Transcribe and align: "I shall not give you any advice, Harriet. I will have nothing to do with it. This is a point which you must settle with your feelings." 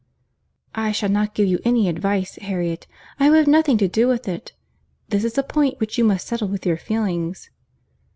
"I 0.73 0.91
shall 0.93 1.09
not 1.11 1.35
give 1.35 1.47
you 1.47 1.59
any 1.63 1.87
advice, 1.87 2.37
Harriet. 2.37 2.87
I 3.19 3.29
will 3.29 3.37
have 3.37 3.45
nothing 3.47 3.77
to 3.77 3.87
do 3.87 4.07
with 4.07 4.27
it. 4.27 4.51
This 5.09 5.23
is 5.23 5.37
a 5.37 5.43
point 5.43 5.79
which 5.79 5.99
you 5.99 6.03
must 6.03 6.25
settle 6.25 6.47
with 6.47 6.65
your 6.65 6.77
feelings." 6.77 7.51